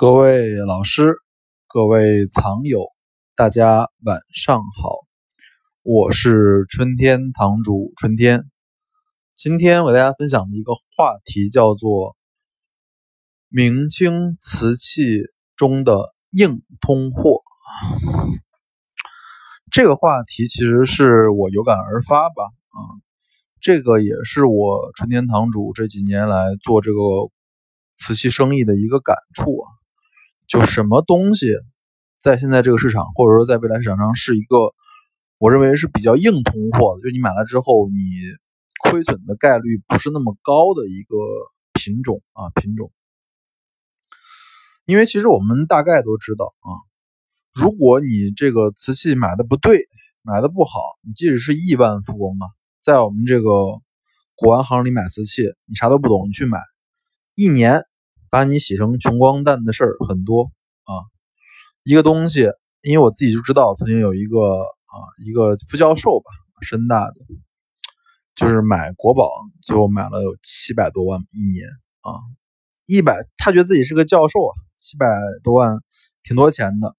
[0.00, 1.16] 各位老师，
[1.66, 2.86] 各位藏友，
[3.34, 5.00] 大家晚上好，
[5.82, 8.44] 我是春天堂主春天。
[9.34, 12.16] 今天我给大家分享的一个话题叫做
[13.48, 15.02] 明清瓷器
[15.56, 17.42] 中的硬通货。
[19.72, 22.78] 这个话题其实是我有感而发吧，啊，
[23.60, 27.00] 这个也是我春天堂主这几年来做这个
[27.96, 29.77] 瓷器生意的一个感触啊。
[30.48, 31.52] 就什么东西，
[32.18, 34.72] 在现在这个市场，或者说在未来市场上，是一个
[35.36, 38.00] 我认为是比较硬通货的，就你买了之后，你
[38.82, 41.14] 亏损的概率不是那么高的一个
[41.74, 42.90] 品种啊品种。
[44.86, 46.70] 因为其实我们大概都知道啊，
[47.52, 49.86] 如果你这个瓷器买的不对，
[50.22, 52.48] 买的不好，你即使是亿万富翁啊，
[52.80, 53.50] 在我们这个
[54.34, 56.58] 古玩行里买瓷器，你啥都不懂，你去买，
[57.34, 57.84] 一年。
[58.30, 60.50] 把你洗成穷光蛋的事儿很多
[60.84, 60.92] 啊！
[61.84, 62.50] 一个东西，
[62.82, 66.30] 因为我自己就知道，曾经有一个啊，一个副教授吧，
[66.62, 67.14] 深大的，
[68.34, 69.28] 就是买国宝，
[69.62, 71.66] 最后买了有七百多万一年
[72.00, 72.12] 啊，
[72.86, 75.06] 一百，他觉得自己是个教授啊，七百
[75.42, 75.78] 多万
[76.22, 76.94] 挺多钱的，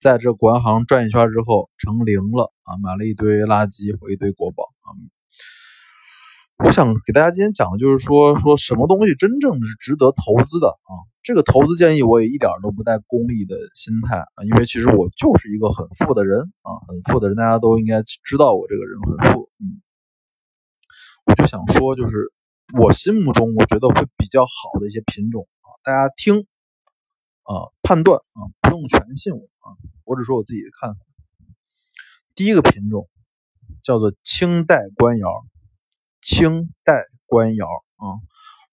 [0.00, 4.64] 在这国行转一圈之后成零了啊，买了一堆垃圾和一堆国宝。
[6.64, 11.06] 我想给大家今天讲的就是说，说什么东西真正是值得投资的啊？
[11.22, 19.48] 这个投资建议我也一点都不带功利的心态啊，因为其实我就是一个很富的人啊，很富的人，大家都应该知道我这个人很富。
[19.60, 19.80] 嗯，
[21.26, 22.32] 我就想说，就是
[22.76, 26.40] 我心目中我觉得会比较好的一些品种啊，大家听
[27.44, 31.00] 啊，判断啊，不用全信我啊，我只说我自己的看法。
[32.34, 33.08] 第一个品种
[33.84, 35.46] 叫做清代官窑。
[36.28, 37.64] 清代官窑
[37.96, 38.20] 啊，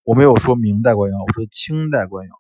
[0.04, 2.34] 我没有说明代官窑，我说清代官窑，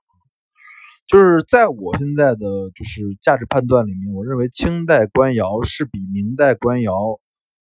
[1.08, 6.94] 就是在我现在的就是价值判断里面，我认为清代官窑是比明代官窑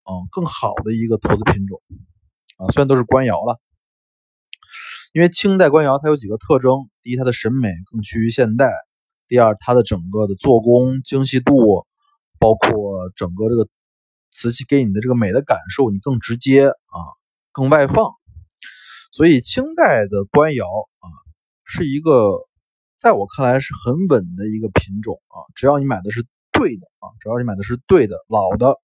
[0.10, 1.82] 嗯更好的一个投资品种
[2.56, 3.60] 啊，虽然都是官窑了，
[5.12, 8.70] 因为清代官窑它有几个特征：第一，它的审美更趋于现代；
[9.28, 11.86] 第二，它的整个的做工精细度，
[12.40, 13.68] 包括整个这个
[14.30, 17.20] 瓷器给你的这个美的感受，你更直接啊。
[17.52, 18.14] 更外放，
[19.12, 21.06] 所以清代的官窑啊，
[21.66, 22.48] 是一个
[22.98, 25.44] 在我看来是很稳的一个品种啊。
[25.54, 28.80] 只要你买的是对的啊，只要你买的是对的老的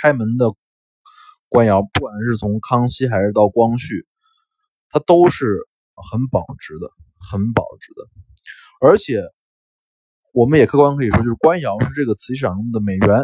[0.00, 0.54] 开门的
[1.48, 4.06] 官窑，不管是从康熙还是到光绪，
[4.88, 5.58] 它都是
[6.10, 6.90] 很保值的，
[7.30, 8.08] 很保值的。
[8.80, 9.22] 而且
[10.32, 13.18] 我们也客观可以说，就是官窑是这个瓷器市场中的美元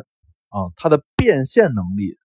[0.49, 2.19] 啊，它的变现能力。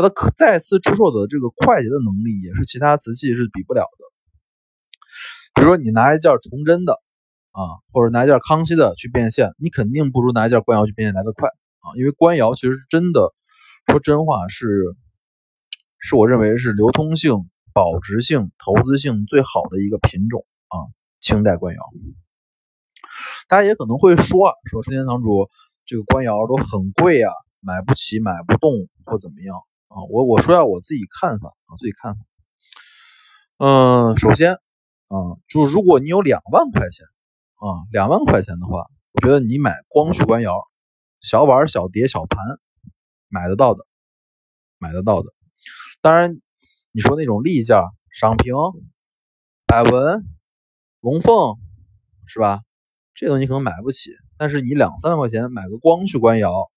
[0.00, 4.00] 它的可再次出售的这个快捷的能力，也是其他瓷器是比不了的。
[5.54, 6.94] 比如说，你拿一件崇祯的
[7.50, 7.60] 啊，
[7.92, 11.92] 或者拿一件康熙的去变现，你肯定不如拿一件官窑去变现来得快啊。
[11.96, 13.34] 因为官窑其实真的，
[13.88, 14.96] 说真话是，
[15.98, 17.34] 是我认为是流通性、
[17.74, 20.88] 保值性、投资性最好的一个品种啊。
[21.20, 21.82] 清代官窑，
[23.48, 25.50] 大家也可能会说啊，说春天堂主
[25.84, 29.54] 这个官窑都很贵啊，买不起、买不动或怎么样。
[29.90, 32.20] 啊，我我说下我自己看法啊，自己看法。
[33.58, 35.18] 嗯，首先啊，
[35.48, 37.04] 就如果你有两万块钱
[37.56, 40.54] 啊，两万块钱的话，我觉得你买光绪官窑，
[41.20, 42.38] 小碗、小碟、小盘，
[43.26, 43.84] 买得到的，
[44.78, 45.34] 买得到的。
[46.00, 46.40] 当然，
[46.92, 47.76] 你说那种立件、
[48.12, 48.54] 赏瓶、
[49.66, 50.24] 百文、
[51.00, 51.56] 龙凤，
[52.26, 52.60] 是吧？
[53.12, 56.70] 这东西可能买不起，但是你两三万块钱买个光绪官窑，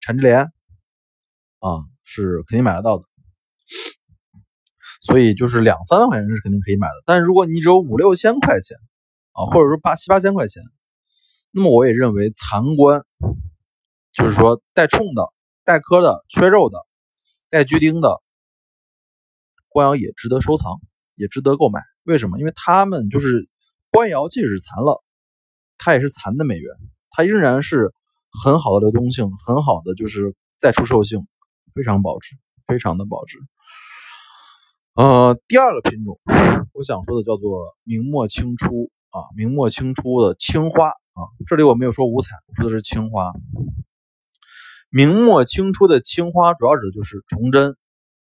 [0.00, 0.52] 产之莲。
[1.64, 3.04] 啊，是肯定买得到的，
[5.00, 7.02] 所以就是两三万块钱是肯定可以买的。
[7.06, 8.76] 但是如果你只有五六千块钱
[9.32, 10.62] 啊，或者说八七八千块钱，
[11.50, 13.02] 那么我也认为残官，
[14.12, 15.32] 就是说带冲的、
[15.64, 16.76] 带磕的、缺肉的、
[17.48, 18.20] 带锯钉的
[19.70, 20.78] 官窑也值得收藏，
[21.14, 21.80] 也值得购买。
[22.02, 22.38] 为什么？
[22.38, 23.48] 因为他们就是
[23.90, 25.02] 官窑，即使残了，
[25.78, 26.76] 它也是残的美元，
[27.08, 27.94] 它仍然是
[28.44, 31.26] 很好的流动性，很好的就是再出售性。
[31.74, 32.36] 非常保值，
[32.66, 33.38] 非常的保值。
[34.94, 36.20] 呃，第二个品种，
[36.72, 43.32] 我想说的叫做明末清初啊，明末清初的青花啊，这里我没有说五彩，我说的是青花。
[44.88, 47.76] 明末清初的青花，主要指的就是崇祯、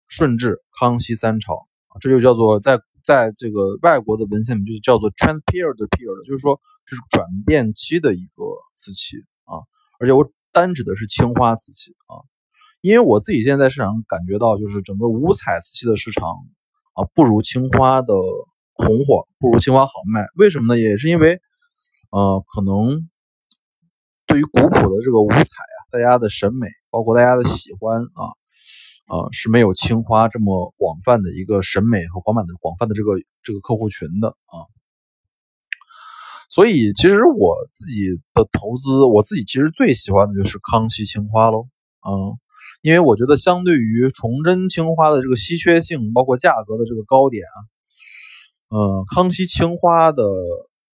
[0.09, 8.43] 顺治、康熙三朝啊，这就叫做在在这个外国的文献里就叫做 transpired period，就是说这是转变期的一个
[8.75, 9.15] 瓷器
[9.45, 9.63] 啊，
[10.01, 12.19] 而且我单指的是青花瓷器啊。
[12.87, 16.29] 因为我自己现在在市场感觉到，就是整个五彩瓷器的市场
[16.93, 18.13] 啊，不如青花的
[18.73, 20.25] 红火，不如青花好卖。
[20.35, 20.79] 为什么呢？
[20.79, 21.41] 也是因为
[22.11, 23.09] 呃，可能
[24.25, 28.31] 对于古朴的这个五彩啊，大家的审美，包括大家的喜欢啊，
[29.07, 33.13] 啊是没有青花这么广泛的一个审美和广泛的广泛的这个
[33.43, 34.65] 这个客户群的啊。
[36.49, 41.67] 所以，其实我自己的投资，我自己其实最喜欢的就是康熙青花喽，
[42.07, 42.39] 嗯，
[42.81, 47.57] 因为我觉得相对于崇祯青花的这个稀缺性，包括价格的这个高点啊，
[48.69, 50.23] 嗯，康熙青花的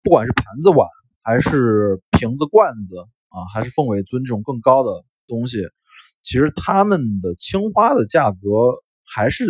[0.02, 0.88] 不管是盘子碗，
[1.22, 2.98] 还是瓶子罐子
[3.28, 5.58] 啊，还是凤尾尊这种更高的东西，
[6.22, 8.38] 其实他们的青花的价格
[9.04, 9.46] 还是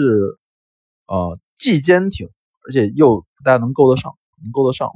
[1.07, 2.29] 呃既坚挺，
[2.67, 4.13] 而且又大家能够得上，
[4.43, 4.89] 能够得上。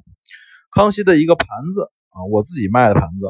[0.73, 3.27] 康熙的一个盘子啊，我自己卖的盘子，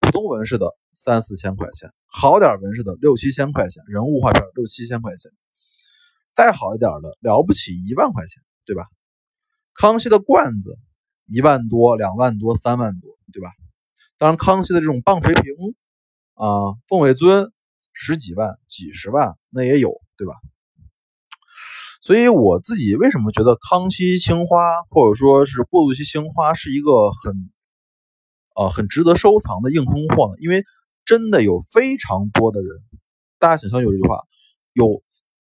[0.00, 5.30] 普通纹饰的三四千块钱，好点纹饰的六七千块钱，人物画片六七千块钱，
[6.32, 8.86] 再好一点的了不起一万块钱，对吧？
[9.74, 10.78] 康熙的罐子
[11.26, 13.50] 一万多、两万多、三万多，对吧？
[14.18, 15.54] 当然，康熙的这种棒槌瓶
[16.34, 17.52] 啊、凤尾尊
[17.92, 20.34] 十几万、几十万那也有，对吧？
[22.02, 27.50] 所以我自己为什么觉得康熙青花或者说是过渡期青花是一个很，
[28.56, 30.34] 呃，很值得收藏的硬通货呢？
[30.38, 30.64] 因为
[31.04, 32.68] 真的有非常多的人，
[33.38, 34.18] 大家想象有这句话，
[34.72, 35.02] 有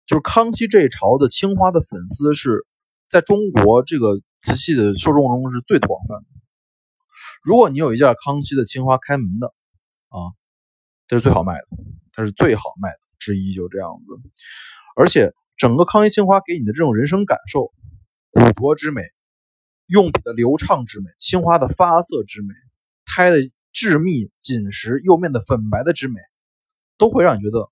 [0.06, 2.66] 就是康熙这一朝的青花的粉丝是
[3.10, 6.26] 在中国这个瓷器的受众中是最广泛的。
[7.44, 9.48] 如果你有一件康熙的青花开门的
[10.10, 10.18] 啊，
[11.08, 11.68] 这是最好卖的，
[12.12, 14.30] 它是最好卖的之一，就这样子，
[14.96, 15.34] 而且。
[15.56, 17.72] 整个康熙青花给你的这种人生感受，
[18.32, 19.04] 古拙之美，
[19.86, 22.54] 用笔的流畅之美，青花的发色之美，
[23.06, 23.38] 胎的
[23.74, 26.22] 致密紧实釉面的粉白的之美，
[26.98, 27.70] 都会让你觉得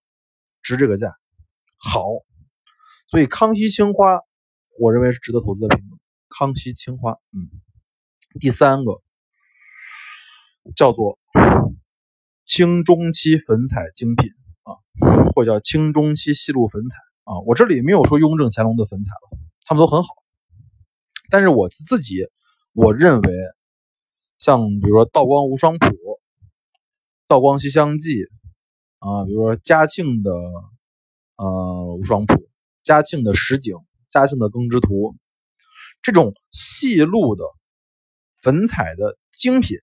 [0.61, 1.15] 值这个价，
[1.77, 2.07] 好。
[3.09, 4.21] 所以康熙青花，
[4.79, 5.99] 我认为是值得投资的品种。
[6.29, 7.47] 康熙青花，嗯，
[8.39, 9.01] 第三个
[10.75, 11.19] 叫做
[12.45, 14.29] 清中期粉彩精品
[14.63, 14.79] 啊，
[15.33, 16.97] 或者叫清中期细路粉彩。
[17.23, 20.09] 啊，我这里没有说雍正、乾隆的粉彩了，他们都很好。
[21.29, 22.25] 但是我自己
[22.71, 23.33] 我认为，
[24.41, 25.87] 像比如说道光无双谱、
[27.27, 28.23] 道光西厢记
[28.97, 30.31] 啊，比如说嘉庆的
[31.35, 32.49] 呃无双谱、
[32.81, 33.75] 嘉庆的实景、
[34.09, 35.15] 嘉庆的耕织图，
[36.01, 37.43] 这种细路的
[38.41, 39.77] 粉彩的精品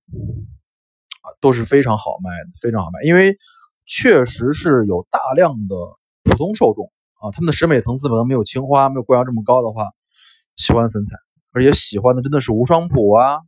[1.23, 3.39] 啊，都是非常好卖的，非常好卖，因为
[3.87, 5.77] 确实是有大量的
[6.25, 6.93] 普通受众。
[7.21, 9.93] 啊，他们的审美层次可能没有青花、没有官窑这么高的话，
[10.57, 11.17] 喜欢粉彩，
[11.53, 13.39] 而且喜欢的真的是无双谱啊，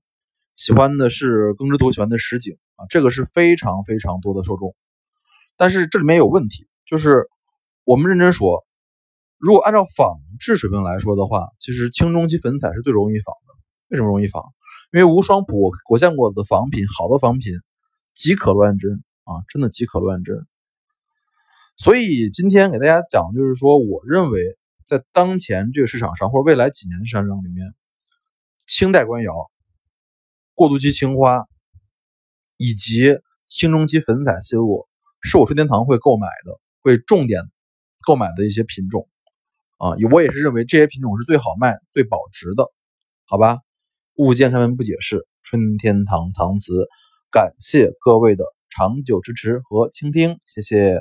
[0.61, 4.77] 喜欢的是耕织图，喜欢的实景啊，这个是非常非常多的受众。
[5.57, 7.31] 但是这里面有问题，就是
[7.83, 8.63] 我们认真说，
[9.39, 13.55] 如果按照仿制水平来说的话，其实清中期粉彩是最容易仿的。
[13.89, 14.45] 为什么容易仿？
[14.93, 17.55] 因为无双谱我见过的仿品，好的仿品
[18.13, 20.47] 极可乱真啊，真的极可乱真。
[21.79, 27.73] 所以今天给大家讲，就是说，我认为在当前这个市场上，或者未来几年的市场上里面，
[28.67, 29.33] 清代官窑、
[30.61, 31.47] 过渡期青花
[32.59, 33.17] 以及
[33.49, 34.87] 青中期粉彩细物，
[35.23, 37.45] 是我春天堂会购买的，会重点
[38.05, 39.09] 购买的一些品种
[39.79, 39.97] 啊。
[40.13, 42.71] 我也是认为这些品种是最好卖、最保值的，
[43.25, 43.61] 好吧？
[44.17, 46.87] 物件开门不解释，春天堂藏瓷，
[47.33, 51.01] 感谢各位的长久支持和倾听，谢谢。